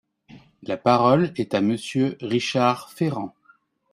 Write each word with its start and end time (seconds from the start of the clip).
La 0.63 0.77
parole 0.77 1.31
est 1.35 1.53
à 1.53 1.61
Monsieur 1.61 2.17
Richard 2.21 2.89
Ferrand. 2.91 3.35